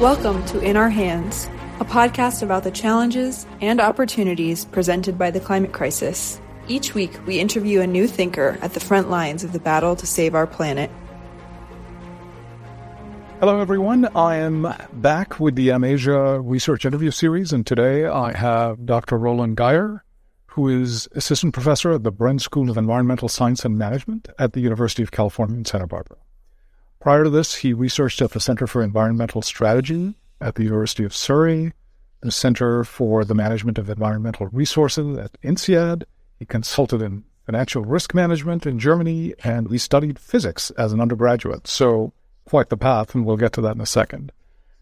[0.00, 1.48] Welcome to In Our Hands,
[1.80, 6.40] a podcast about the challenges and opportunities presented by the climate crisis.
[6.68, 10.06] Each week, we interview a new thinker at the front lines of the battle to
[10.06, 10.88] save our planet.
[13.40, 14.08] Hello, everyone.
[14.14, 19.18] I am back with the Amasia Research Interview Series, and today I have Dr.
[19.18, 20.04] Roland Geyer,
[20.46, 24.60] who is assistant professor at the Bren School of Environmental Science and Management at the
[24.60, 26.18] University of California in Santa Barbara.
[27.00, 31.14] Prior to this, he researched at the Center for Environmental Strategy at the University of
[31.14, 31.72] Surrey,
[32.20, 36.04] the Center for the Management of Environmental Resources at INSEAD.
[36.38, 41.66] He consulted in financial risk management in Germany, and he studied physics as an undergraduate.
[41.66, 42.12] So,
[42.44, 44.32] quite the path, and we'll get to that in a second.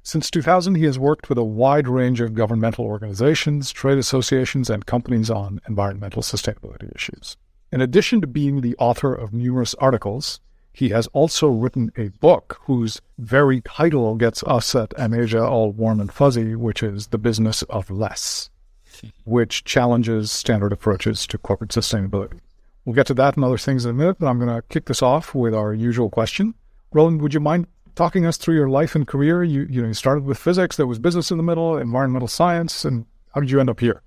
[0.03, 4.87] Since 2000, he has worked with a wide range of governmental organizations, trade associations, and
[4.87, 7.37] companies on environmental sustainability issues.
[7.73, 10.41] In addition to being the author of numerous articles,
[10.77, 16.01] he has also written a book whose very title gets us at Amasia all warm
[16.01, 18.51] and fuzzy, which is The Business of Less,
[19.25, 22.41] which challenges standard approaches to corporate sustainability.
[22.85, 24.85] We'll get to that and other things in a minute, but I'm going to kick
[24.85, 26.55] this off with our usual question.
[26.93, 29.43] Roland, would you mind talking us through your life and career?
[29.43, 32.85] You, you know, you started with physics, there was business in the middle, environmental science,
[32.85, 34.03] and how did you end up here?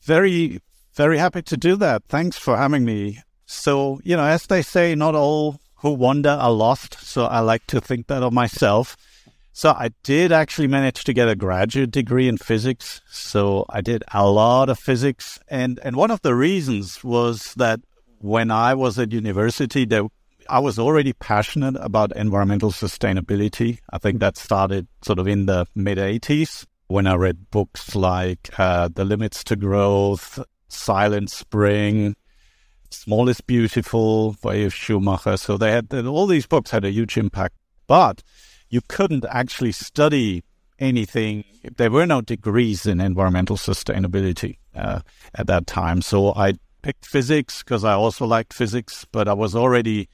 [0.00, 0.62] Very,
[0.94, 2.04] very happy to do that.
[2.08, 3.18] Thanks for having me.
[3.44, 6.98] So, you know, as they say, not all who wander are lost.
[7.00, 8.96] So I like to think that of myself.
[9.52, 13.00] So I did actually manage to get a graduate degree in physics.
[13.10, 15.38] So I did a lot of physics.
[15.48, 17.80] And, and one of the reasons was that
[18.20, 20.04] when I was at university, there,
[20.48, 23.78] I was already passionate about environmental sustainability.
[23.90, 28.50] I think that started sort of in the mid 80s when I read books like
[28.58, 32.14] uh, The Limits to Growth, Silent Spring,
[32.90, 34.68] Small is Beautiful by.
[34.68, 35.36] Schumacher.
[35.36, 38.22] So they had all these books had a huge impact, but
[38.70, 40.44] you couldn't actually study
[40.78, 41.44] anything.
[41.76, 45.00] There were no degrees in environmental sustainability uh,
[45.34, 46.02] at that time.
[46.02, 50.08] So I picked physics because I also liked physics, but I was already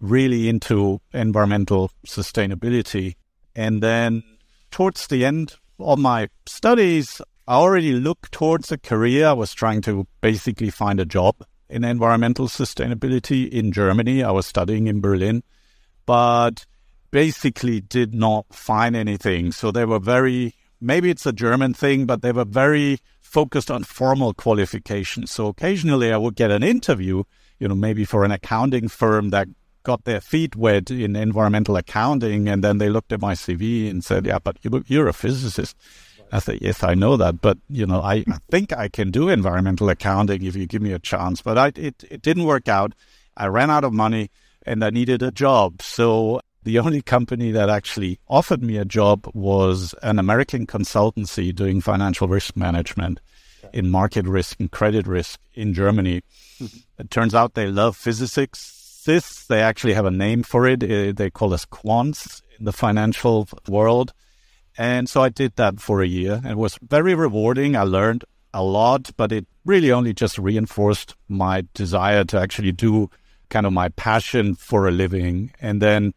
[0.00, 3.14] really into environmental sustainability.
[3.54, 4.22] And then
[4.70, 9.28] towards the end of my studies, I already looked towards a career.
[9.28, 11.36] I was trying to basically find a job
[11.68, 14.22] in environmental sustainability in Germany.
[14.22, 15.42] I was studying in Berlin,
[16.06, 16.66] but
[17.10, 19.52] basically did not find anything.
[19.52, 23.84] So they were very, maybe it's a German thing, but they were very focused on
[23.84, 25.30] formal qualifications.
[25.30, 27.24] So occasionally I would get an interview,
[27.58, 29.48] you know, maybe for an accounting firm that
[29.82, 32.48] got their feet wet in environmental accounting.
[32.48, 35.76] And then they looked at my CV and said, yeah, but you're a physicist.
[36.30, 39.28] I said, yes, I know that, but you know, I, I think I can do
[39.28, 41.40] environmental accounting if you give me a chance.
[41.40, 42.92] But I, it, it didn't work out.
[43.36, 44.30] I ran out of money
[44.66, 45.80] and I needed a job.
[45.80, 51.80] So the only company that actually offered me a job was an American consultancy doing
[51.80, 53.20] financial risk management
[53.72, 56.22] in market risk and credit risk in Germany.
[56.60, 56.78] Mm-hmm.
[56.98, 59.46] It turns out they love physicists.
[59.46, 60.80] They actually have a name for it.
[61.16, 64.12] They call us quants in the financial world.
[64.78, 67.74] And so I did that for a year and it was very rewarding.
[67.74, 68.24] I learned
[68.54, 73.10] a lot, but it really only just reinforced my desire to actually do
[73.50, 75.52] kind of my passion for a living.
[75.60, 76.14] And then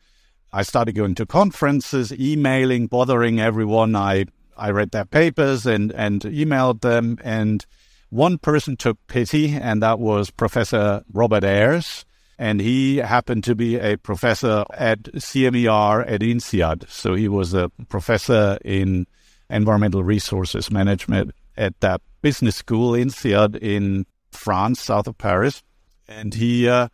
[0.53, 3.95] I started going to conferences, emailing, bothering everyone.
[3.95, 7.17] I, I read their papers and, and emailed them.
[7.23, 7.66] And
[8.09, 12.05] one person took pity, and that was Professor Robert Ayres
[12.41, 16.90] and he happened to be a professor at CMER at INSEAD.
[16.90, 19.06] So he was a professor in
[19.47, 25.62] environmental resources management at that business school, INSEAD, in France, south of Paris.
[26.07, 26.88] And he uh,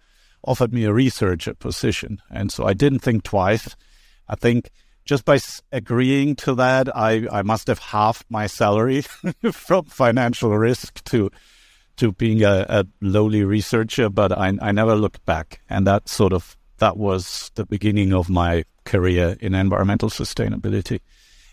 [0.43, 2.21] offered me a researcher position.
[2.29, 3.73] And so I didn't think twice.
[4.27, 4.69] I think
[5.05, 5.39] just by
[5.71, 9.01] agreeing to that, I, I must have halved my salary
[9.53, 11.31] from financial risk to
[11.97, 15.61] to being a, a lowly researcher, but I, I never looked back.
[15.69, 21.01] And that sort of, that was the beginning of my career in environmental sustainability.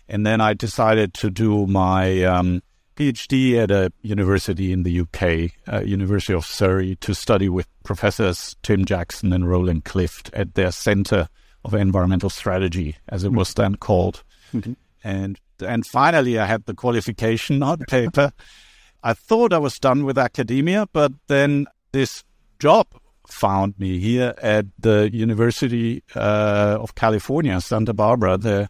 [0.07, 2.61] And then I decided to do my um,
[2.95, 8.55] PhD at a university in the UK, uh, University of Surrey, to study with professors
[8.63, 11.27] Tim Jackson and Roland Clift at their Center
[11.63, 14.23] of Environmental Strategy, as it was then called.
[14.53, 14.73] Mm-hmm.
[15.03, 18.31] And and finally, I had the qualification on paper.
[19.05, 22.23] I thought I was done with academia, but then this
[22.57, 22.87] job
[23.27, 28.39] found me here at the University uh, of California, Santa Barbara.
[28.39, 28.67] There's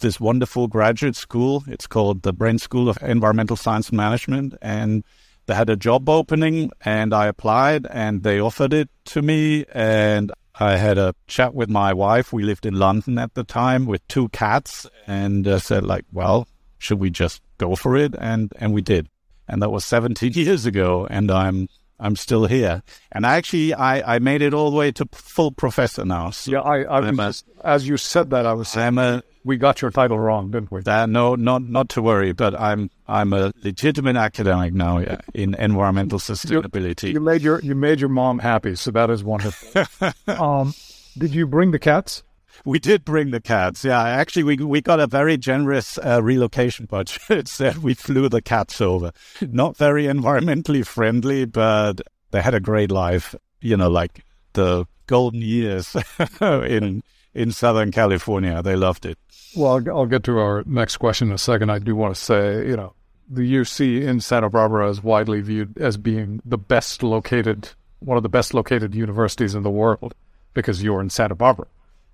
[0.00, 1.62] this wonderful graduate school.
[1.68, 4.54] It's called the Bren School of Environmental Science Management.
[4.60, 5.04] And
[5.46, 9.66] they had a job opening, and I applied, and they offered it to me.
[9.72, 12.32] And I had a chat with my wife.
[12.32, 16.48] We lived in London at the time with two cats and uh, said like, well,
[16.78, 18.16] should we just go for it?
[18.18, 19.08] And, and we did.
[19.48, 21.06] And that was 17 years ago.
[21.08, 22.82] And I'm, I'm still here.
[23.12, 26.30] And actually, I, I made it all the way to full professor now.
[26.30, 29.80] So yeah, I, I was, as you said that, I was I'm a, we got
[29.80, 30.82] your title wrong, didn't we?
[30.84, 32.32] Uh, no, not not to worry.
[32.32, 37.08] But I'm I'm a legitimate academic now yeah, in environmental sustainability.
[37.08, 39.84] You, you, made your you made your mom happy, so that is wonderful.
[40.26, 40.74] um,
[41.16, 42.24] did you bring the cats?
[42.64, 43.84] We did bring the cats.
[43.84, 47.48] Yeah, actually, we we got a very generous uh, relocation budget.
[47.48, 49.12] so we flew the cats over.
[49.40, 52.00] Not very environmentally friendly, but
[52.30, 53.34] they had a great life.
[53.60, 55.96] You know, like the golden years
[56.40, 57.02] in
[57.34, 58.62] in Southern California.
[58.62, 59.18] They loved it.
[59.54, 61.70] Well, I'll, I'll get to our next question in a second.
[61.70, 62.94] I do want to say, you know,
[63.28, 67.70] the UC in Santa Barbara is widely viewed as being the best located,
[68.00, 70.14] one of the best located universities in the world
[70.54, 71.66] because you're in Santa Barbara.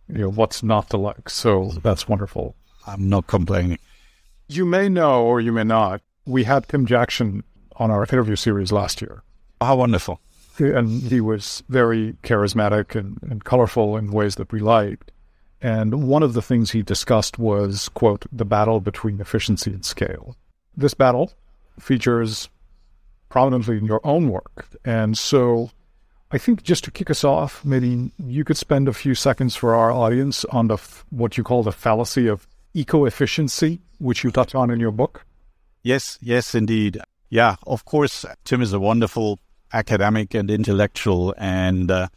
[0.09, 1.29] You know, what's not to like?
[1.29, 2.55] So that's wonderful.
[2.87, 3.79] I'm not complaining.
[4.49, 7.45] You may know, or you may not, we had Tim Jackson
[7.77, 9.23] on our interview series last year.
[9.61, 10.21] How wonderful.
[10.59, 15.11] And he was very charismatic and, and colorful in ways that we liked.
[15.61, 20.37] And one of the things he discussed was, quote, the battle between efficiency and scale.
[20.77, 21.33] This battle
[21.79, 22.49] features
[23.29, 24.67] prominently in your own work.
[24.85, 25.71] And so
[26.35, 29.75] I think just to kick us off, maybe you could spend a few seconds for
[29.75, 30.79] our audience on the
[31.11, 35.27] what you call the fallacy of eco-efficiency, which you touch on in your book.
[35.83, 36.99] Yes, yes, indeed.
[37.29, 39.41] Yeah, of course, Tim is a wonderful
[39.75, 42.09] academic and intellectual, and uh,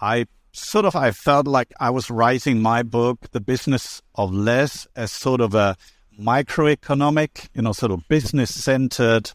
[0.00, 4.86] I sort of I felt like I was writing my book, The Business of Less,
[4.94, 5.76] as sort of a
[6.20, 9.32] microeconomic, you know, sort of business centered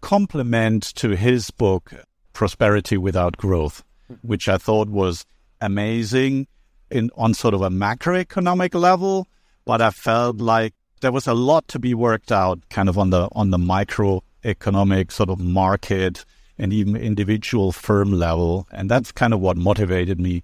[0.00, 1.92] complement to his book,
[2.40, 3.84] Prosperity Without Growth,
[4.22, 5.26] which I thought was
[5.60, 6.46] amazing
[6.90, 9.28] in on sort of a macroeconomic level,
[9.66, 10.72] but I felt like
[11.02, 15.12] there was a lot to be worked out kind of on the on the microeconomic
[15.12, 16.24] sort of market
[16.56, 18.66] and even individual firm level.
[18.72, 20.42] And that's kind of what motivated me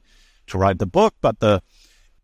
[0.49, 1.63] to write the book, but the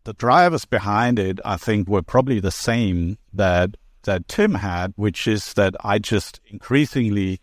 [0.03, 3.71] the drivers behind it, I think, were probably the same that
[4.03, 7.41] that Tim had, which is that I just increasingly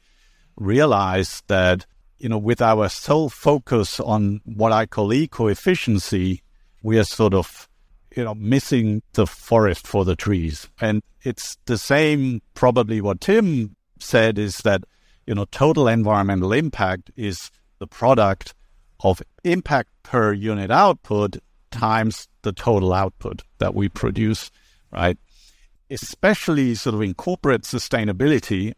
[0.54, 1.86] realized that
[2.20, 6.42] you know with our sole focus on what I call eco efficiency,
[6.82, 7.68] we are sort of
[8.14, 12.42] you know missing the forest for the trees, and it's the same.
[12.54, 14.84] Probably what Tim said is that
[15.26, 18.54] you know total environmental impact is the product
[19.02, 21.38] of impact per unit output
[21.70, 24.50] times the total output that we produce,
[24.92, 25.18] right?
[25.90, 28.74] Especially sort of in corporate sustainability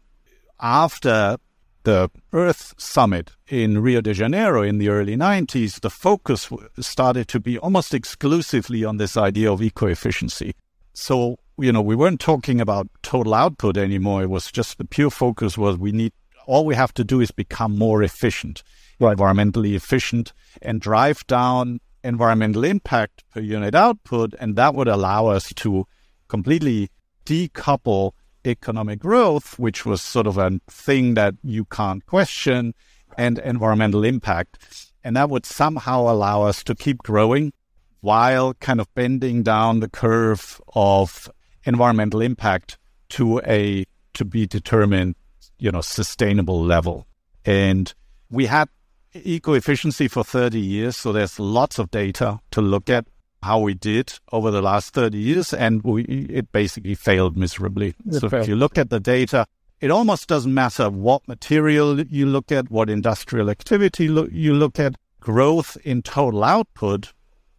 [0.61, 1.37] after
[1.83, 6.49] the Earth Summit in Rio de Janeiro in the early 90s, the focus
[6.79, 10.55] started to be almost exclusively on this idea of eco efficiency.
[10.93, 14.23] So, you know, we weren't talking about total output anymore.
[14.23, 16.13] It was just the pure focus was we need,
[16.45, 18.63] all we have to do is become more efficient
[18.99, 19.17] right.
[19.17, 24.33] environmentally efficient, and drive down environmental impact per unit output.
[24.39, 25.85] And that would allow us to
[26.27, 26.89] completely
[27.25, 28.11] decouple
[28.45, 32.73] economic growth, which was sort of a thing that you can't question,
[33.17, 34.91] and environmental impact.
[35.03, 37.53] And that would somehow allow us to keep growing
[38.01, 41.29] while kind of bending down the curve of
[41.63, 42.77] environmental impact
[43.09, 45.15] to a to be determined,
[45.57, 47.07] you know, sustainable level.
[47.45, 47.93] And
[48.29, 48.69] we had
[49.13, 50.97] eco efficiency for 30 years.
[50.97, 53.05] So there's lots of data to look at
[53.43, 55.53] how we did over the last 30 years.
[55.53, 57.95] And we, it basically failed miserably.
[58.07, 58.43] It so failed.
[58.43, 59.45] if you look at the data,
[59.79, 64.79] it almost doesn't matter what material you look at, what industrial activity lo- you look
[64.79, 67.13] at, growth in total output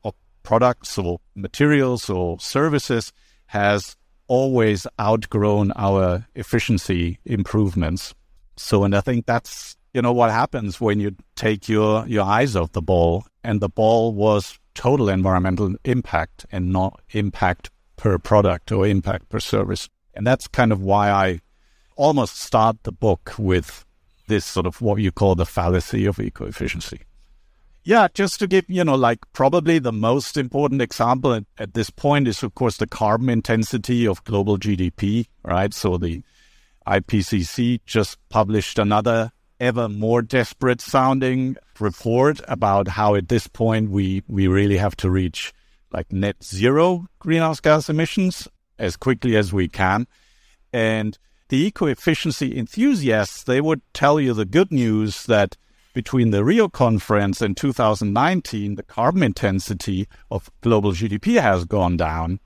[0.05, 3.13] of products or materials or services
[3.47, 8.15] has always outgrown our efficiency improvements.
[8.57, 12.57] So, and I think that's you know what happens when you take your your eyes
[12.57, 18.73] off the ball and the ball was total environmental impact and not impact per product
[18.73, 19.89] or impact per service.
[20.15, 21.41] And that's kind of why i
[21.97, 23.85] almost start the book with
[24.27, 27.01] this sort of what you call the fallacy of eco efficiency
[27.85, 31.91] yeah just to give you know like probably the most important example at, at this
[31.91, 35.73] point is of course the carbon intensity of global gdp right?
[35.73, 36.23] So the
[36.87, 39.31] ipcc just published another
[39.61, 45.11] ever more desperate sounding report about how at this point we, we really have to
[45.11, 45.53] reach
[45.93, 50.07] like net zero greenhouse gas emissions as quickly as we can.
[50.73, 51.17] And
[51.49, 55.57] the eco efficiency enthusiasts, they would tell you the good news that
[55.95, 62.41] between the Rio conference and 2019, the carbon intensity of global GDP has gone down,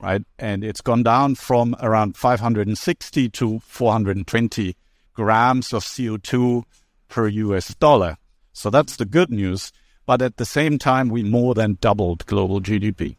[0.00, 0.22] right?
[0.38, 4.76] And it's gone down from around 560 to 420
[5.14, 6.64] grams of CO2
[7.08, 8.16] per US dollar.
[8.52, 9.72] So that's the good news.
[10.06, 13.16] But at the same time, we more than doubled global GDP.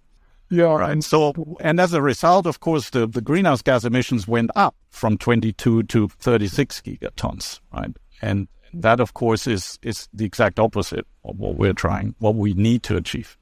[0.49, 0.75] Yeah.
[0.75, 1.03] Right.
[1.03, 5.17] So, and as a result, of course, the, the greenhouse gas emissions went up from
[5.17, 7.95] 22 to 36 gigatons, right?
[8.21, 12.53] And that, of course, is, is the exact opposite of what we're trying, what we
[12.53, 13.37] need to achieve.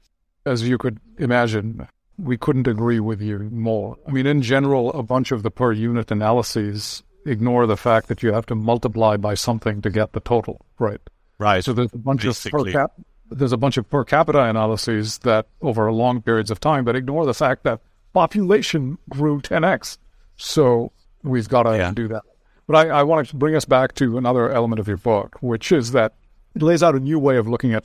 [0.46, 1.86] As you could imagine,
[2.18, 3.96] we couldn't agree with you more.
[4.06, 8.22] I mean, in general, a bunch of the per unit analyses ignore the fact that
[8.22, 11.00] you have to multiply by something to get the total, right?
[11.38, 11.64] Right.
[11.64, 12.70] So there's a bunch Basically.
[12.70, 13.00] of per cap-
[13.30, 17.26] there's a bunch of per capita analyses that over long periods of time, but ignore
[17.26, 17.80] the fact that
[18.12, 19.98] population grew 10x.
[20.36, 21.92] So we've got to yeah.
[21.92, 22.22] do that.
[22.66, 25.72] But I, I want to bring us back to another element of your book, which
[25.72, 26.14] is that
[26.54, 27.84] it lays out a new way of looking at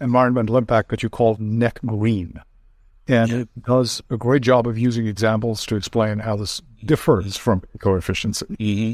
[0.00, 2.40] environmental impact that you call net green.
[3.08, 7.62] And it does a great job of using examples to explain how this differs from
[7.74, 8.46] eco-efficiency.
[8.46, 8.92] Mm-hmm.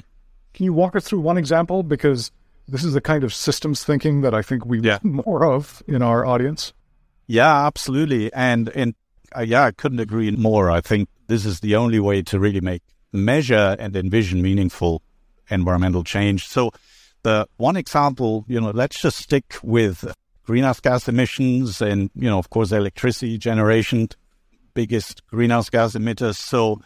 [0.55, 1.83] Can you walk us through one example?
[1.83, 2.33] Because
[2.67, 4.99] this is the kind of systems thinking that I think we yeah.
[5.03, 6.73] more of in our audience.
[7.27, 8.33] Yeah, absolutely.
[8.33, 8.95] And and
[9.37, 10.71] uh, yeah, I couldn't agree more.
[10.71, 15.03] I think this is the only way to really make measure and envision meaningful
[15.51, 16.49] environmental change.
[16.49, 16.71] So
[17.23, 20.11] the one example, you know, let's just stick with
[20.49, 24.09] greenhouse gas emissions and, you know, of course, electricity generation,
[24.73, 26.37] biggest greenhouse gas emitters.
[26.37, 26.81] So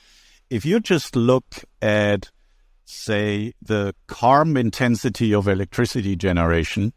[0.50, 1.46] if you just look
[1.80, 2.28] at
[2.84, 6.92] say, the carbon intensity of electricity generation,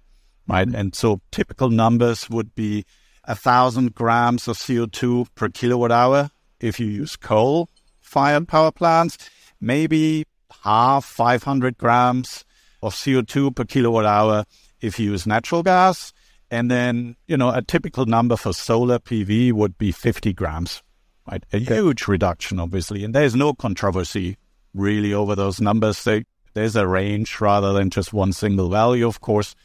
[0.47, 0.67] right?
[0.67, 2.83] And so typical numbers would be
[3.25, 7.69] a thousand grams of CO2 per kilowatt hour if you use coal
[8.01, 9.17] fired power plants,
[9.61, 10.25] maybe
[10.63, 12.43] half 500 grams
[12.81, 14.45] of CO2 per kilowatt hour
[14.81, 16.11] if you use natural gas.
[16.51, 20.83] And then, you know, a typical number for solar PV would be 50 grams,
[21.29, 21.43] right?
[21.51, 21.75] A okay.
[21.75, 23.03] huge reduction, obviously.
[23.03, 24.37] And there's no controversy
[24.73, 26.03] really over those numbers.
[26.03, 29.55] They, there's a range rather than just one single value, of course,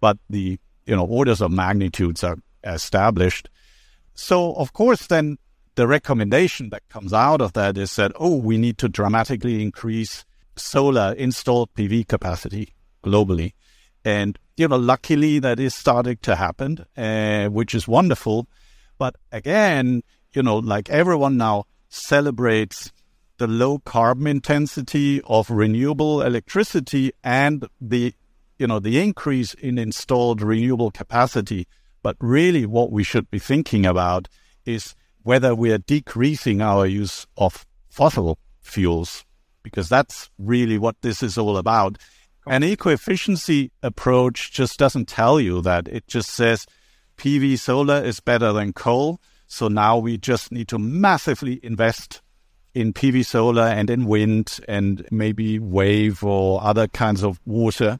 [0.00, 3.48] but the you know orders of magnitudes are established.
[4.14, 5.38] So of course, then
[5.74, 10.24] the recommendation that comes out of that is that oh, we need to dramatically increase
[10.56, 13.52] solar installed PV capacity globally,
[14.08, 18.48] and you know luckily that is starting to happen, uh, which is wonderful.
[18.96, 22.90] But again, you know, like everyone now celebrates
[23.38, 28.14] the low carbon intensity of renewable electricity and the
[28.58, 31.66] you know the increase in installed renewable capacity
[32.02, 34.26] but really what we should be thinking about
[34.64, 39.24] is whether we are decreasing our use of fossil fuels
[39.62, 41.96] because that's really what this is all about
[42.50, 46.66] an eco-efficiency approach just doesn't tell you that it just says
[47.16, 52.20] pv solar is better than coal so now we just need to massively invest
[52.74, 57.98] in PV solar and in wind and maybe wave or other kinds of water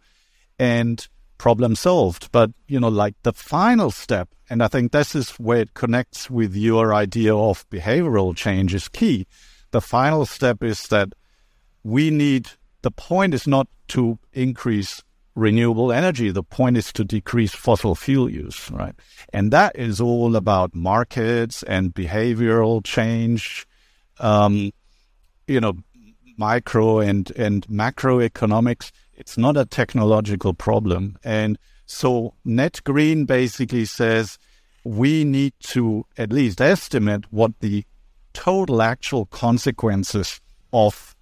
[0.59, 2.31] and problem solved.
[2.33, 6.31] But, you know, like the final step, and I think this is where it connects
[6.31, 9.27] with your idea of behavioral change is key.
[9.71, 11.15] The final step is that
[11.83, 12.51] we need,
[12.83, 15.03] the point is not to increase
[15.35, 16.31] renewable energy.
[16.31, 18.95] The point is to decrease fossil fuel use, right?
[19.33, 23.67] And that is all about markets and behavioral change
[24.21, 24.73] um,
[25.47, 25.75] you know,
[26.37, 28.91] micro and, and macroeconomics.
[29.15, 31.17] It's not a technological problem.
[31.25, 34.39] And so net green basically says
[34.85, 37.85] we need to at least estimate what the
[38.33, 40.41] total actual consequences
[40.73, 41.17] of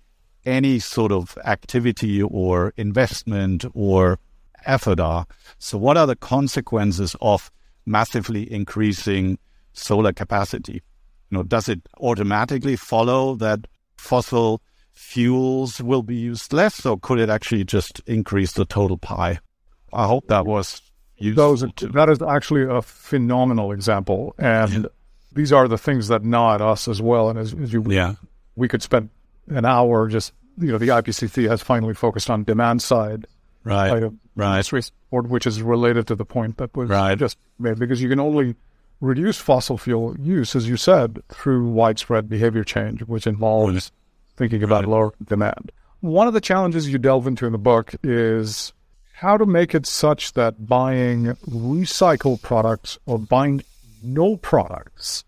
[0.46, 4.18] any sort of activity or investment or
[4.64, 5.26] effort are.
[5.58, 7.50] So, what are the consequences of
[7.84, 9.38] massively increasing
[9.72, 10.82] solar capacity?
[11.30, 14.62] You know, does it automatically follow that fossil
[14.92, 19.40] fuels will be used less, or could it actually just increase the total pie?
[19.92, 20.80] I hope that was
[21.16, 21.56] useful.
[21.56, 24.86] Those, that is actually a phenomenal example, and
[25.32, 27.28] these are the things that gnaw at us as well.
[27.28, 28.14] And as, as you, yeah,
[28.54, 29.10] we could spend
[29.48, 33.26] an hour just you know the IPCC has finally focused on demand side
[33.64, 34.64] right right
[35.10, 37.18] which is related to the point that was right.
[37.18, 38.54] just made because you can only
[39.00, 43.92] reduce fossil fuel use, as you said, through widespread behavior change, which involves
[44.36, 44.88] thinking about right.
[44.88, 45.72] lower demand.
[46.00, 48.72] One of the challenges you delve into in the book is
[49.12, 53.62] how to make it such that buying recycled products or buying
[54.02, 55.24] no products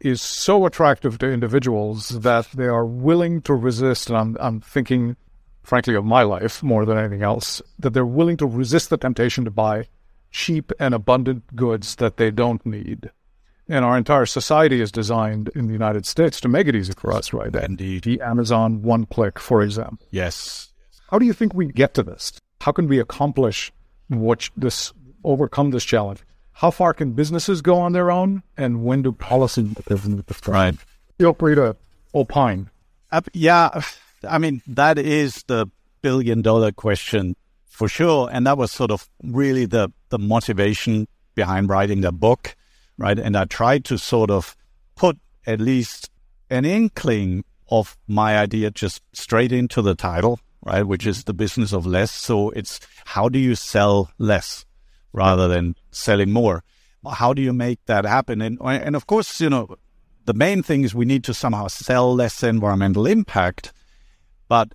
[0.00, 4.08] is so attractive to individuals that they are willing to resist.
[4.08, 5.16] And I'm, I'm thinking,
[5.62, 9.44] frankly, of my life more than anything else, that they're willing to resist the temptation
[9.44, 9.88] to buy
[10.30, 13.10] cheap and abundant goods that they don't need.
[13.68, 17.12] And our entire society is designed in the United States to make it easy for
[17.12, 17.54] us, right?
[17.54, 18.04] Indeed.
[18.04, 20.06] The Amazon one click, for example.
[20.10, 20.72] Yes.
[21.10, 22.32] How do you think we get to this?
[22.62, 23.72] How can we accomplish
[24.08, 26.20] what this, overcome this challenge?
[26.58, 28.42] How far can businesses go on their own?
[28.56, 29.62] And when do policy
[30.46, 30.74] Right.
[31.18, 31.76] Feel free to
[32.14, 32.70] opine.
[33.10, 33.82] Uh, yeah.
[34.28, 35.66] I mean, that is the
[36.02, 37.34] billion dollar question
[37.68, 38.28] for sure.
[38.32, 42.56] And that was sort of really the, the motivation behind writing the book
[42.98, 43.18] right?
[43.18, 44.56] And I tried to sort of
[44.96, 46.10] put at least
[46.50, 50.82] an inkling of my idea just straight into the title, right?
[50.82, 52.10] Which is the business of less.
[52.10, 54.66] So it's how do you sell less
[55.12, 56.62] rather than selling more?
[57.10, 58.42] How do you make that happen?
[58.42, 59.76] And, and of course, you know,
[60.24, 63.72] the main thing is we need to somehow sell less environmental impact.
[64.48, 64.74] But,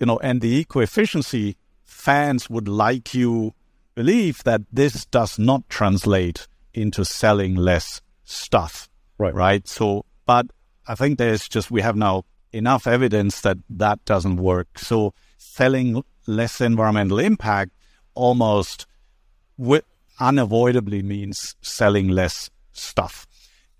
[0.00, 3.54] you know, and the eco efficiency fans would like you
[3.94, 8.88] believe that this does not translate into selling less stuff.
[9.18, 9.34] Right.
[9.34, 9.66] Right.
[9.68, 10.46] So, but
[10.86, 14.78] I think there's just, we have now enough evidence that that doesn't work.
[14.78, 17.72] So selling less environmental impact
[18.14, 18.86] almost
[19.58, 19.82] w-
[20.20, 23.26] unavoidably means selling less stuff.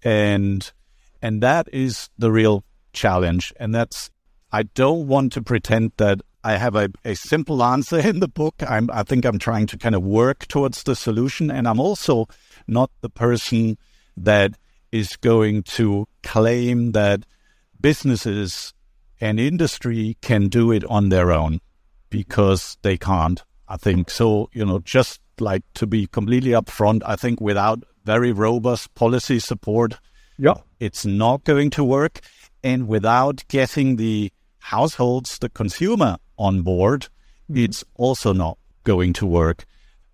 [0.02, 0.70] And,
[1.22, 3.52] and that is the real challenge.
[3.58, 4.10] And that's,
[4.52, 8.54] I don't want to pretend that I have a, a simple answer in the book.
[8.66, 11.50] I'm, I think I'm trying to kind of work towards the solution.
[11.50, 12.26] And I'm also
[12.66, 13.76] not the person
[14.16, 14.52] that
[14.92, 17.24] is going to claim that
[17.80, 18.72] businesses
[19.20, 21.60] and industry can do it on their own
[22.10, 23.42] because they can't.
[23.68, 24.48] I think so.
[24.52, 29.98] You know, just like to be completely upfront, I think without very robust policy support,
[30.38, 32.20] yeah, it's not going to work.
[32.62, 37.02] And without getting the households, the consumer on board,
[37.50, 37.64] mm-hmm.
[37.64, 39.64] it's also not going to work.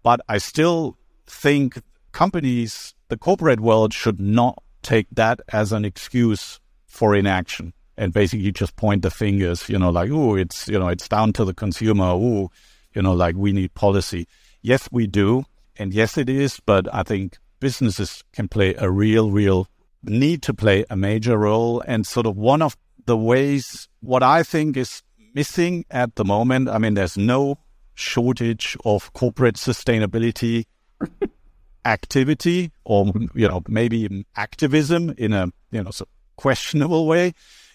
[0.02, 1.80] But I still think
[2.12, 8.52] companies, the corporate world should not take that as an excuse for inaction and basically
[8.52, 11.54] just point the fingers, you know, like, oh, it's, you know, it's down to the
[11.54, 12.04] consumer.
[12.04, 12.50] Oh,
[12.94, 14.26] you know, like we need policy.
[14.64, 15.44] Yes, we do.
[15.76, 16.58] And yes, it is.
[16.64, 19.68] But I think businesses can play a real, real
[20.02, 21.82] need to play a major role.
[21.86, 22.74] And sort of one of
[23.04, 25.02] the ways, what I think is
[25.34, 27.58] missing at the moment, I mean, there's no
[27.92, 30.64] shortage of corporate sustainability
[31.84, 37.32] activity or you know maybe activism in a you know so questionable way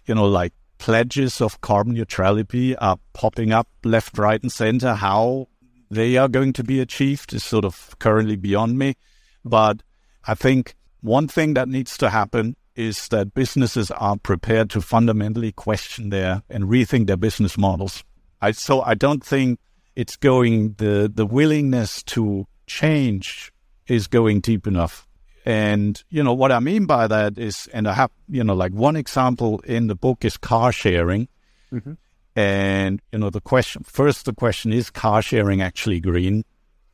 [0.08, 5.47] you know like pledges of carbon neutrality are popping up left right and center how
[5.89, 8.95] they are going to be achieved is sort of currently beyond me
[9.43, 9.82] but
[10.25, 15.52] i think one thing that needs to happen is that businesses are prepared to fundamentally
[15.52, 18.04] question their and rethink their business models
[18.41, 19.60] I, so i don't think
[19.95, 23.52] it's going the the willingness to change
[23.89, 25.08] is going deep enough.
[25.45, 28.71] And, you know, what I mean by that is, and I have, you know, like
[28.71, 31.28] one example in the book is car sharing.
[31.73, 31.93] Mm-hmm.
[32.39, 36.45] And, you know, the question first, the question is car sharing actually green?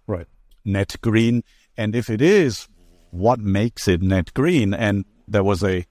[0.08, 0.26] Right.
[0.66, 1.44] Net green.
[1.78, 2.68] And if it is,
[3.12, 4.74] what makes it net green?
[4.74, 5.86] And there was a,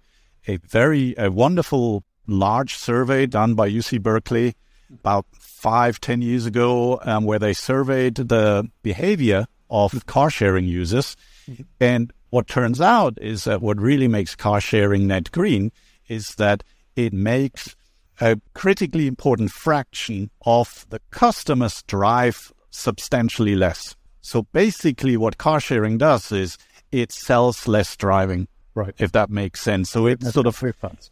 [0.48, 4.56] a very, a wonderful large survey done by UC Berkeley
[4.90, 11.16] about five, ten years ago, um, where they surveyed the behavior of car sharing users.
[11.48, 11.62] Mm-hmm.
[11.78, 15.70] And what turns out is that what really makes car sharing net green
[16.08, 16.64] is that
[16.96, 17.76] it makes
[18.20, 23.96] a critically important fraction of the customers drive substantially less.
[24.20, 26.58] So basically, what car sharing does is
[26.92, 28.48] it sells less driving.
[28.74, 28.94] Right.
[28.98, 29.90] If that makes sense.
[29.90, 30.62] So it That's sort of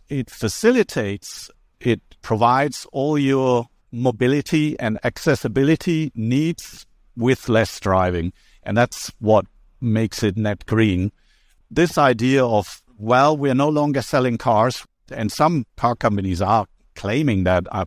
[0.08, 6.86] it facilitates, it provides all your mobility and accessibility needs
[7.16, 8.32] with less driving.
[8.64, 9.46] And that's what
[9.80, 11.12] makes it net green.
[11.70, 17.44] This idea of, well, we're no longer selling cars, and some car companies are claiming
[17.44, 17.84] that, uh,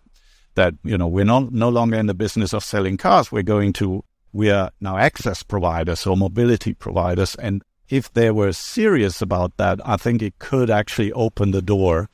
[0.56, 3.32] that, you know, we're not, no longer in the business of selling cars.
[3.32, 7.36] We're going to, we are now access providers or mobility providers.
[7.36, 12.10] And if they were serious about that, I think it could actually open the door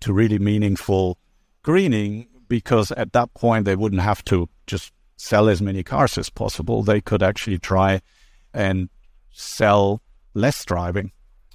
[0.00, 1.18] to really meaningful
[1.62, 6.28] greening because at that point they wouldn't have to just sell as many cars as
[6.30, 8.00] possible, they could actually try
[8.52, 8.88] and
[9.32, 10.02] sell
[10.34, 11.12] less driving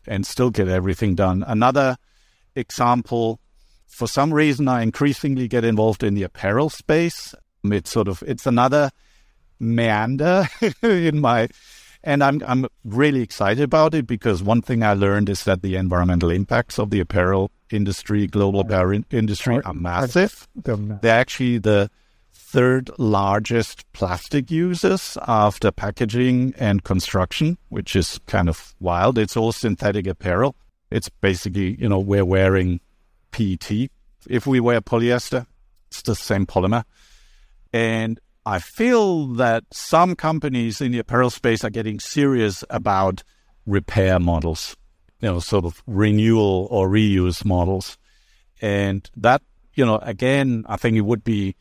[0.08, 1.44] and still get everything done.
[1.46, 1.98] Another
[2.56, 3.40] example,
[3.90, 7.36] for some reason, I increasingly get involved in the apparel space.
[7.66, 8.92] It's sort of it's another
[9.60, 10.48] meander
[10.82, 11.50] in my,
[12.04, 15.76] and I'm I'm really excited about it because one thing I learned is that the
[15.76, 20.48] environmental impacts of the apparel industry, global apparel industry, are massive.
[21.02, 21.90] They're actually the
[22.32, 29.18] third largest plastic users after packaging and construction, which is kind of wild.
[29.18, 30.56] It's all synthetic apparel.
[30.90, 32.80] It's basically, you know, we're wearing
[33.32, 33.90] PET.
[34.28, 35.46] If we wear polyester,
[35.88, 36.84] it's the same polymer.
[37.74, 43.24] And I feel that some companies in the apparel space are getting serious about
[43.66, 44.76] repair models,
[45.20, 47.98] you know, sort of renewal or reuse models.
[48.62, 49.42] And that,
[49.76, 51.56] you know, again, I think it would be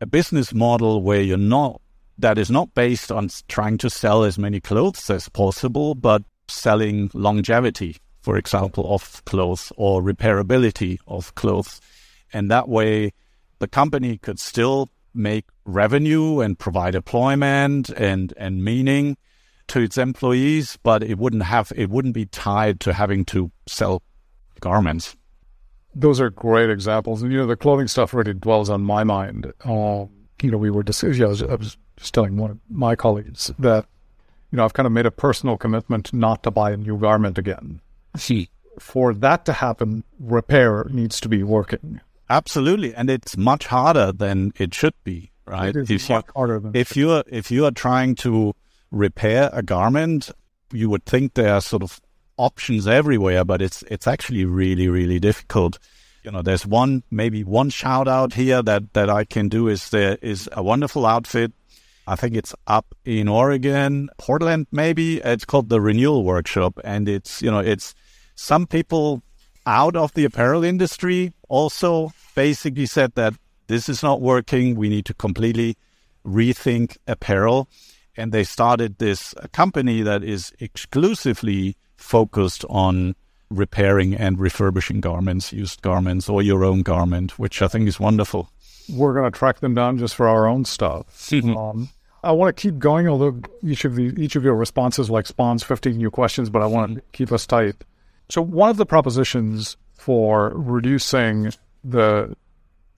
[0.00, 1.80] a business model where you're not,
[2.18, 7.10] that is not based on trying to sell as many clothes as possible, but selling
[7.14, 11.80] longevity, for example, of clothes or repairability of clothes.
[12.32, 13.12] And that way
[13.58, 19.16] the company could still make revenue and provide employment and, and meaning
[19.68, 24.02] to its employees, but it wouldn't have, it wouldn't be tied to having to sell
[24.60, 25.16] garments.
[25.94, 27.22] Those are great examples.
[27.22, 29.52] And, you know, the clothing stuff really dwells on my mind.
[29.64, 30.08] Um,
[30.42, 33.52] you know, we were discussing, I, was, I was just telling one of my colleagues
[33.58, 33.86] that,
[34.50, 37.38] you know, I've kind of made a personal commitment not to buy a new garment
[37.38, 37.80] again.
[38.16, 38.50] See.
[38.78, 42.00] For that to happen, repair needs to be working.
[42.30, 42.94] Absolutely.
[42.94, 45.74] And it's much harder than it should be, right?
[45.74, 48.54] It is if much you, harder than if you are if you are trying to
[48.90, 50.30] repair a garment,
[50.72, 52.00] you would think there are sort of
[52.36, 55.78] options everywhere, but it's it's actually really really difficult.
[56.22, 59.90] You know, there's one maybe one shout out here that that I can do is
[59.90, 61.52] there is a wonderful outfit.
[62.10, 65.18] I think it's up in Oregon, Portland maybe.
[65.18, 67.94] It's called the Renewal Workshop, and it's you know it's
[68.34, 69.22] some people
[69.64, 73.34] out of the apparel industry also basically said that
[73.68, 74.74] this is not working.
[74.74, 75.76] We need to completely
[76.26, 77.68] rethink apparel.
[78.16, 83.14] And they started this company that is exclusively focused on
[83.50, 88.50] repairing and refurbishing garments, used garments, or your own garment, which I think is wonderful.
[88.92, 91.32] We're going to track them down just for our own stuff.
[91.44, 91.88] um,
[92.22, 95.62] I want to keep going, although each of the each of your responses like spawns
[95.62, 97.76] 15 new questions, but I want to keep us tight.
[98.28, 101.52] So one of the propositions for reducing
[101.82, 102.36] the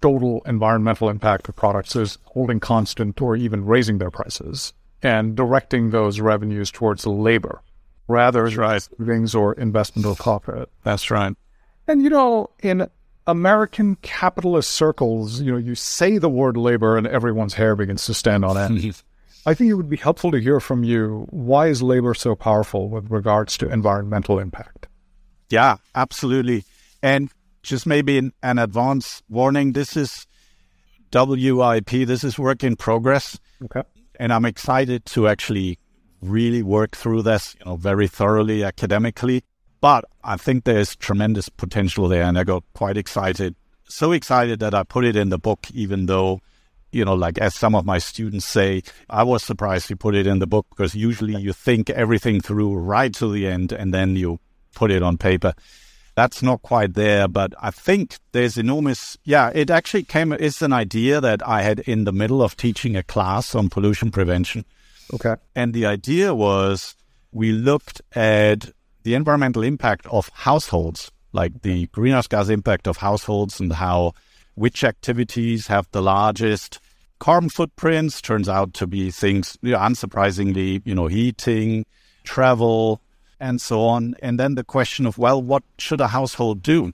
[0.00, 5.90] total environmental impact of products is holding constant or even raising their prices and directing
[5.90, 7.62] those revenues towards labor
[8.08, 8.82] rather That's than right.
[8.98, 10.68] savings or investment or profit.
[10.82, 11.34] That's right.
[11.86, 12.88] And you know, in
[13.26, 18.14] American capitalist circles, you know, you say the word labor and everyone's hair begins to
[18.14, 19.02] stand on end.
[19.44, 22.88] I think it would be helpful to hear from you why is labor so powerful
[22.88, 24.86] with regards to environmental impact?
[25.50, 26.64] Yeah, absolutely.
[27.02, 27.30] And
[27.62, 30.26] just maybe an, an advance warning this is
[31.12, 33.38] WIP, this is work in progress.
[33.64, 33.82] Okay.
[34.18, 35.78] And I'm excited to actually
[36.20, 39.42] really work through this, you know, very thoroughly academically.
[39.80, 43.56] But I think there's tremendous potential there, and I got quite excited.
[43.84, 46.40] So excited that I put it in the book, even though,
[46.92, 50.26] you know, like as some of my students say, I was surprised you put it
[50.26, 54.14] in the book because usually you think everything through right to the end and then
[54.14, 54.38] you
[54.74, 55.54] put it on paper.
[56.14, 59.16] That's not quite there, but I think there's enormous.
[59.24, 60.32] Yeah, it actually came.
[60.32, 64.10] It's an idea that I had in the middle of teaching a class on pollution
[64.10, 64.66] prevention.
[65.14, 65.36] Okay.
[65.56, 66.94] And the idea was
[67.32, 68.70] we looked at
[69.04, 74.12] the environmental impact of households, like the greenhouse gas impact of households and how
[74.54, 76.78] which activities have the largest
[77.18, 81.86] carbon footprints turns out to be things, you know, unsurprisingly, you know, heating,
[82.24, 83.00] travel,
[83.38, 84.14] and so on.
[84.22, 86.92] And then the question of, well, what should a household do?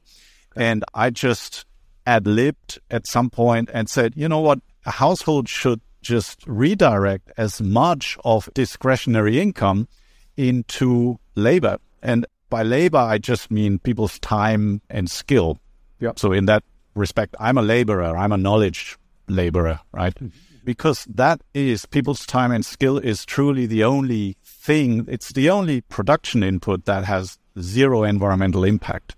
[0.55, 1.65] And I just
[2.07, 7.31] ad libbed at some point and said, you know what, a household should just redirect
[7.37, 9.89] as much of discretionary income
[10.37, 11.79] into labor.
[12.03, 15.59] And by labor, I just mean people's time and skill.
[16.01, 16.13] Yeah.
[16.17, 16.65] So in that
[16.99, 18.17] respect, I'm a laborer.
[18.17, 20.15] I'm a knowledge laborer, right?
[20.15, 20.29] Mm-hmm.
[20.65, 25.07] Because that is people's time and skill is truly the only thing.
[25.09, 29.17] It's the only production input that has zero environmental impact.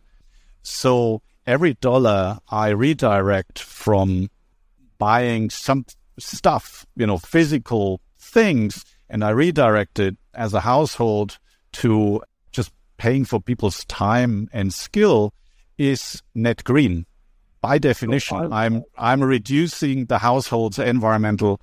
[0.62, 4.30] So every dollar I redirect from
[4.98, 5.86] buying some
[6.18, 11.38] stuff, you know, physical things, and I redirect it as a household
[11.72, 15.32] to just paying for people's time and skill
[15.78, 17.06] is net green.
[17.60, 21.60] By definition, I'm I'm reducing the household's environmental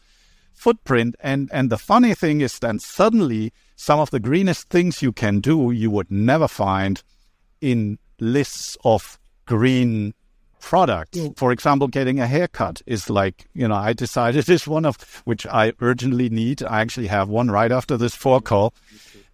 [0.54, 1.16] footprint.
[1.20, 5.40] And and the funny thing is then suddenly some of the greenest things you can
[5.40, 7.02] do you would never find
[7.62, 10.14] in lists of green
[10.60, 11.18] products.
[11.18, 11.38] Mm.
[11.38, 15.46] For example, getting a haircut is like, you know, I decided is one of which
[15.48, 16.64] I urgently need.
[16.64, 18.74] I actually have one right after this phone call.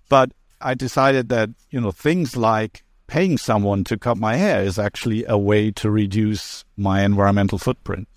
[0.09, 4.79] But I decided that, you know, things like paying someone to cut my hair is
[4.79, 8.07] actually a way to reduce my environmental footprint.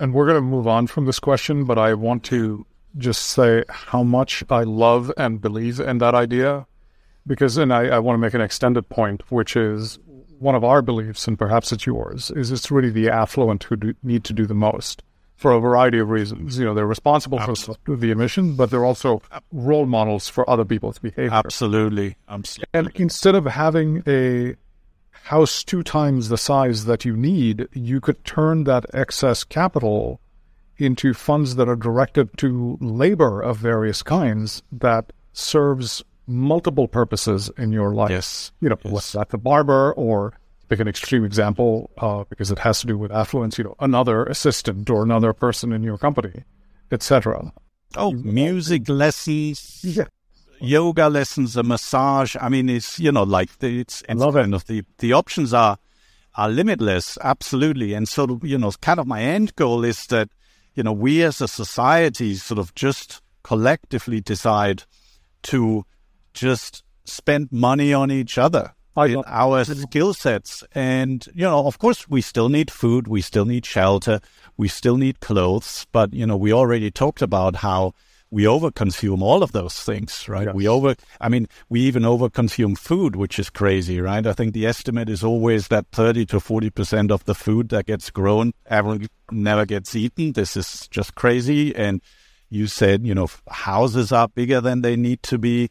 [0.00, 3.64] And we're going to move on from this question, but I want to just say
[3.68, 6.66] how much I love and believe in that idea.
[7.26, 9.98] Because, and I, I want to make an extended point, which is
[10.38, 13.94] one of our beliefs, and perhaps it's yours, is it's really the affluent who do,
[14.02, 15.02] need to do the most
[15.36, 16.58] for a variety of reasons.
[16.58, 17.82] You know, they're responsible Absolutely.
[17.84, 19.20] for the emission, but they're also
[19.52, 21.30] role models for other people's behavior.
[21.32, 22.16] Absolutely.
[22.28, 22.70] Absolutely.
[22.72, 24.54] And instead of having a
[25.10, 30.20] house two times the size that you need, you could turn that excess capital
[30.76, 37.72] into funds that are directed to labor of various kinds that serves multiple purposes in
[37.72, 38.10] your life.
[38.10, 38.52] Yes.
[38.60, 38.92] You know, yes.
[38.92, 40.34] whether that's a barber or
[40.68, 44.24] pick an extreme example, uh, because it has to do with affluence, you know, another
[44.24, 46.44] assistant or another person in your company,
[46.90, 47.52] etc.
[47.96, 49.80] Oh, music lessons.
[49.82, 50.04] Yeah
[50.60, 52.36] yoga lessons, a massage.
[52.40, 54.56] I mean, it's you know like the, it's, it's Love kind it.
[54.56, 55.78] of the the options are
[56.36, 57.94] are limitless, absolutely.
[57.94, 60.28] And so you know, kind of my end goal is that
[60.74, 64.84] you know we as a society sort of just collectively decide
[65.42, 65.84] to
[66.32, 68.73] just spend money on each other.
[68.96, 70.64] Our skill sets.
[70.74, 74.20] And, you know, of course, we still need food, we still need shelter,
[74.56, 75.86] we still need clothes.
[75.92, 77.94] But, you know, we already talked about how
[78.30, 80.46] we overconsume all of those things, right?
[80.46, 80.54] Yes.
[80.56, 84.26] We over, I mean, we even overconsume food, which is crazy, right?
[84.26, 88.10] I think the estimate is always that 30 to 40% of the food that gets
[88.10, 88.98] grown ever,
[89.30, 90.32] never gets eaten.
[90.32, 91.76] This is just crazy.
[91.76, 92.02] And
[92.50, 95.70] you said, you know, houses are bigger than they need to be.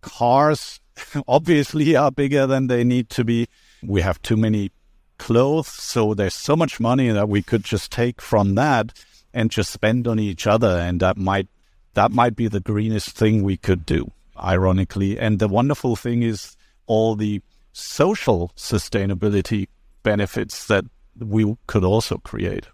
[0.00, 0.80] Cars
[1.28, 3.48] obviously are bigger than they need to be.
[3.82, 4.70] We have too many
[5.18, 5.68] clothes.
[5.68, 8.92] So there's so much money that we could just take from that
[9.32, 10.68] and just spend on each other.
[10.68, 11.48] And that might
[11.94, 15.18] that might be the greenest thing we could do, ironically.
[15.18, 19.68] And the wonderful thing is all the social sustainability
[20.02, 20.84] benefits that
[21.18, 22.66] we could also create.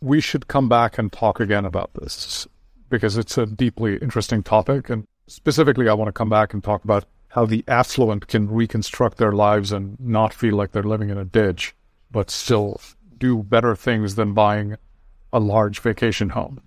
[0.00, 2.46] We should come back and talk again about this
[2.90, 4.88] because it's a deeply interesting topic.
[4.88, 7.04] And specifically, I want to come back and talk about
[7.34, 11.24] how the affluent can reconstruct their lives and not feel like they're living in a
[11.24, 11.74] ditch,
[12.08, 12.80] but still
[13.18, 14.76] do better things than buying
[15.32, 16.60] a large vacation home.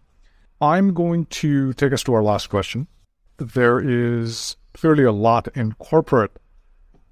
[0.59, 2.87] I'm going to take us to our last question.
[3.37, 6.35] There is clearly a lot in corporate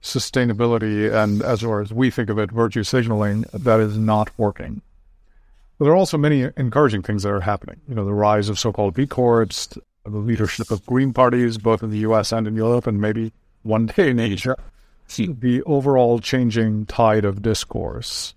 [0.01, 4.81] sustainability and, as far as we think of it, virtue signaling that is not working.
[5.77, 7.79] But there are also many encouraging things that are happening.
[7.87, 11.89] You know, the rise of so-called B Corps, the leadership of green parties, both in
[11.89, 12.33] the U.S.
[12.33, 13.31] and in Europe, and maybe
[13.65, 14.55] one day in Asia.
[15.17, 18.33] The overall changing tide of discourse.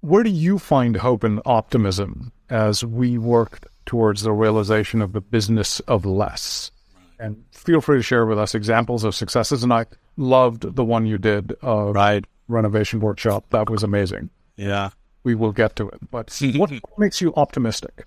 [0.00, 5.20] Where do you find hope and optimism as we work towards the realization of the
[5.20, 6.70] business of less.
[7.18, 9.62] And feel free to share with us examples of successes.
[9.62, 12.24] And I loved the one you did, uh, right?
[12.48, 13.46] Renovation workshop.
[13.50, 14.30] That was amazing.
[14.56, 14.90] Yeah,
[15.24, 16.10] we will get to it.
[16.10, 18.04] But what makes you optimistic?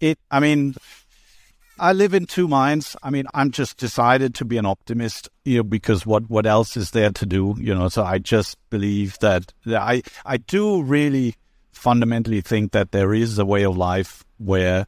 [0.00, 0.18] It.
[0.30, 0.74] I mean,
[1.78, 2.96] I live in two minds.
[3.02, 6.76] I mean, I'm just decided to be an optimist, you know, because what what else
[6.76, 7.88] is there to do, you know?
[7.88, 11.34] So I just believe that, that I I do really
[11.84, 14.86] fundamentally think that there is a way of life where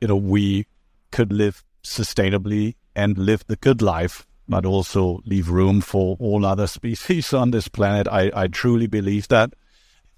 [0.00, 0.66] you know we
[1.10, 6.66] could live sustainably and live the good life but also leave room for all other
[6.78, 9.54] species on this planet i, I truly believe that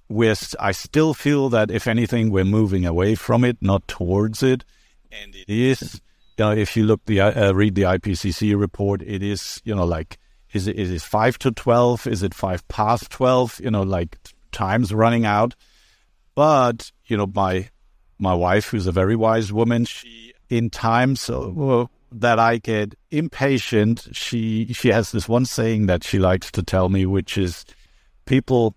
[0.08, 4.64] we're i still feel that if anything we're moving away from it not towards it
[5.22, 6.00] and it is.
[6.36, 9.84] You know if you look the uh, read the ipcc report it is you know
[9.84, 10.18] like
[10.52, 14.18] is it is it 5 to 12 is it 5 past 12 you know like
[14.54, 15.54] time's running out.
[16.34, 17.68] But you know, my
[18.18, 21.28] my wife, who's a very wise woman, she in times
[22.12, 26.88] that I get impatient, she she has this one saying that she likes to tell
[26.88, 27.64] me, which is
[28.24, 28.76] people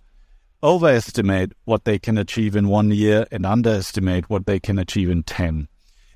[0.63, 5.23] overestimate what they can achieve in one year and underestimate what they can achieve in
[5.23, 5.67] ten.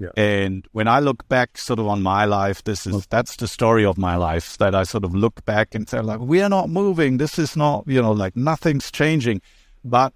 [0.01, 0.09] Yeah.
[0.17, 3.85] And when I look back sort of on my life, this is that's the story
[3.85, 6.69] of my life that I sort of look back and say like we are not
[6.69, 7.17] moving.
[7.17, 9.41] This is not, you know, like nothing's changing.
[9.83, 10.13] But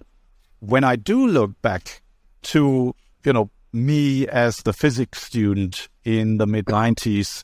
[0.60, 2.02] when I do look back
[2.43, 7.43] to, you know, me as the physics student in the mid 90s,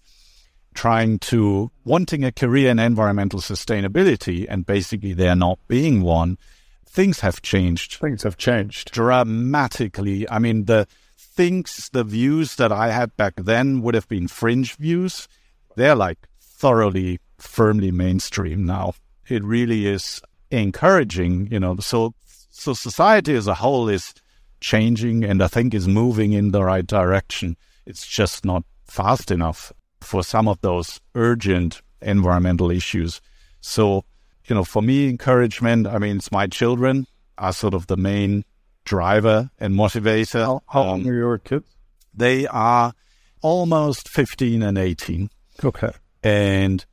[0.74, 6.38] trying to wanting a career in environmental sustainability, and basically there not being one,
[6.88, 7.98] things have changed.
[7.98, 10.30] Things have changed dramatically.
[10.30, 10.88] I mean, the
[11.22, 15.28] things, the views that I had back then would have been fringe views.
[15.76, 18.94] They're like thoroughly, firmly mainstream now.
[19.28, 21.78] It really is encouraging, you know.
[21.78, 22.14] So
[22.50, 24.14] so society as a whole is
[24.60, 27.58] changing and I think is moving in the right direction.
[27.86, 33.22] It's just not fast enough for some of those urgent environmental issues.
[33.62, 34.06] So,
[34.48, 37.08] you know, for me, encouragement, I mean, it's my children
[37.38, 38.44] are sort of the main
[38.86, 40.46] driver and motivator.
[40.46, 41.66] How, how um, are your kids?
[42.14, 42.94] They are
[43.42, 45.30] almost 15 and 18.
[45.64, 45.92] Okay.
[46.24, 46.86] And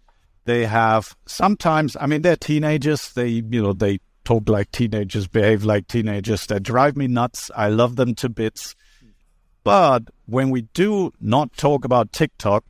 [0.44, 3.12] they have sometimes, I mean, they're teenagers.
[3.12, 6.46] They, you know, they talk like teenagers, behave like teenagers.
[6.46, 7.51] They drive me nuts.
[7.55, 8.74] I love them to bits.
[9.64, 12.64] But when we do not talk about TikTok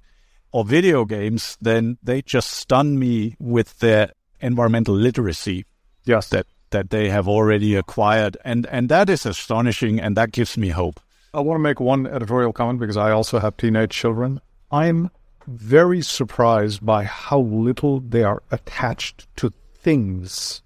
[0.51, 5.65] or video games, then they just stun me with their environmental literacy.
[6.05, 6.29] Yes.
[6.31, 8.37] That that they have already acquired.
[8.45, 11.01] And and that is astonishing and that gives me hope.
[11.35, 14.41] I want to make one editorial comment because I also have teenage children.
[14.71, 15.11] I'm
[15.47, 20.63] very surprised by how little they are attached to things.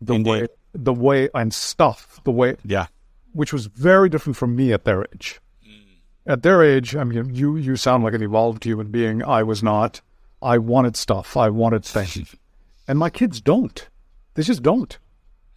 [0.00, 0.30] The Indeed.
[0.30, 2.86] way the way and stuff, the way Yeah.
[3.32, 5.40] which was very different from me at their age.
[5.64, 5.72] Mm.
[6.26, 9.22] At their age, I mean, you you sound like an evolved human being.
[9.22, 10.00] I was not.
[10.42, 11.36] I wanted stuff.
[11.36, 12.34] I wanted things,
[12.88, 13.88] and my kids don't.
[14.34, 14.98] They just don't.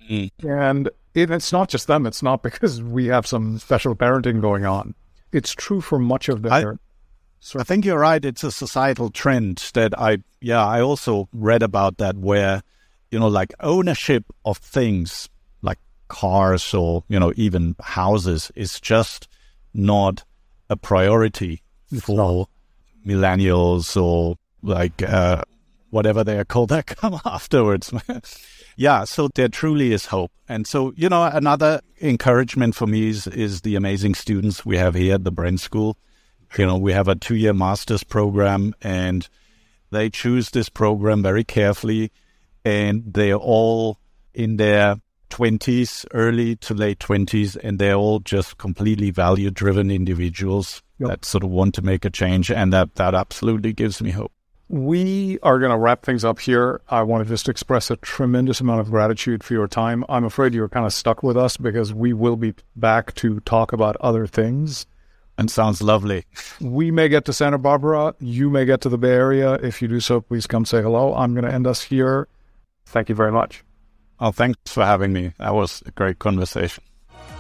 [0.10, 0.32] Mm.
[0.44, 2.06] And it, it's not just them.
[2.06, 4.96] It's not because we have some special parenting going on.
[5.32, 6.64] It's true for much of I-
[7.40, 8.24] So I think you're right.
[8.24, 12.64] It's a societal trend that I, yeah, I also read about that where,
[13.12, 15.30] you know, like ownership of things
[15.62, 19.28] like cars or, you know, even houses is just
[19.74, 20.24] not
[20.70, 21.62] a priority
[22.02, 22.48] for
[23.06, 25.44] millennials or like, uh,
[25.90, 27.94] whatever they are called that come afterwards.
[28.78, 29.04] Yeah.
[29.04, 30.32] So there truly is hope.
[30.48, 34.96] And so, you know, another encouragement for me is, is the amazing students we have
[34.96, 35.98] here at the Bren School
[36.56, 39.28] you know, we have a two year master's program and
[39.92, 42.12] they choose this program very carefully
[42.64, 44.00] and they're all
[44.34, 44.98] in their
[45.30, 51.10] 20s, early to late 20s, and they're all just completely value driven individuals Yep.
[51.10, 52.50] that sort of want to make a change.
[52.50, 54.32] And that, that absolutely gives me hope.
[54.70, 56.82] We are going to wrap things up here.
[56.90, 60.04] I want to just express a tremendous amount of gratitude for your time.
[60.10, 63.72] I'm afraid you're kind of stuck with us because we will be back to talk
[63.72, 64.86] about other things.
[65.38, 66.26] And sounds lovely.
[66.60, 68.16] We may get to Santa Barbara.
[68.20, 69.54] You may get to the Bay Area.
[69.54, 71.14] If you do so, please come say hello.
[71.14, 72.28] I'm going to end us here.
[72.88, 73.64] Thank you very much.
[74.20, 75.34] Oh, thanks for having me.
[75.38, 76.84] That was a great conversation.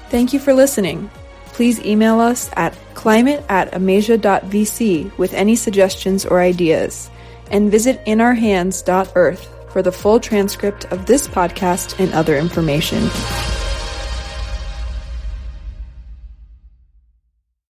[0.10, 1.10] Thank you for listening.
[1.48, 7.10] Please email us at climate at amasia.vc with any suggestions or ideas,
[7.52, 13.10] and visit inourhands.earth for the full transcript of this podcast and other information.